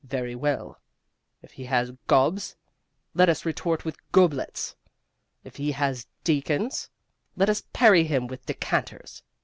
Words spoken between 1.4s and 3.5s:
if he has gobs, let us